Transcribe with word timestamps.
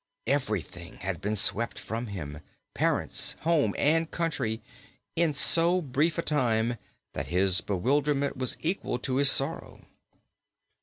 Everything 0.25 0.95
had 1.01 1.21
been 1.21 1.35
swept 1.35 1.77
from 1.77 2.07
him 2.07 2.39
parents, 2.73 3.35
home 3.41 3.75
and 3.77 4.09
country 4.09 4.59
in 5.15 5.31
so 5.31 5.79
brief 5.79 6.17
a 6.17 6.23
time 6.23 6.77
that 7.13 7.27
his 7.27 7.61
bewilderment 7.61 8.35
was 8.35 8.57
equal 8.61 8.97
to 8.97 9.17
his 9.17 9.29
sorrow. 9.31 9.85